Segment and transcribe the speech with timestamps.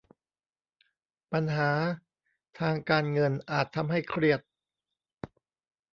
[1.31, 1.71] ปัญหา
[2.59, 4.41] ทางการเงินอาจทำให้เครียด